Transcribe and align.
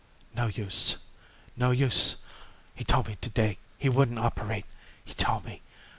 "No 0.33 0.47
use. 0.47 0.97
No 1.55 1.69
use. 1.69 2.23
He 2.73 2.83
told 2.83 3.05
me 3.07 3.17
to 3.21 3.29
day 3.29 3.59
he 3.77 3.87
wouldn't 3.87 4.17
operate. 4.17 4.65
He 5.05 5.13
told 5.13 5.45
me. 5.45 5.61